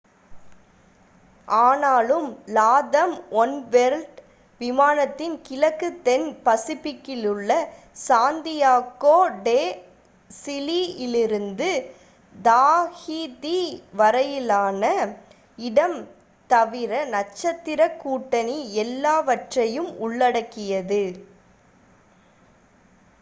ஆனாலும் 1.47 2.27
LATAM 2.47 3.13
oneworld 3.31 4.19
விமானத்தின் 4.61 5.41
கிழக்கு 5.41 6.01
தென் 6.03 6.27
பசிபிக்கிலுள்ள 6.45 7.51
சாந்தியாக்கோ 8.07 9.15
டே 9.43 9.59
சிலி 10.31 10.81
யிலிருந்து 10.97 11.69
தாஹிதி 12.35 13.59
வரையிலான 13.93 14.83
இடம் 15.59 15.99
தவிர 16.49 17.05
நட்சத்திரக் 17.05 17.97
கூட்டணி 17.97 18.73
எல்லாவற்றையும் 18.75 19.97
உள்ளடக்கியது 19.97 21.03